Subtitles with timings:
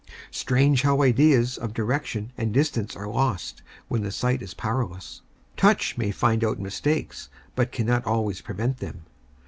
[0.31, 5.21] Strange how ideas of direction and distance are lost when the sight is powerless!
[5.55, 9.05] Touch may find out mistakes, but cannot always prevent them.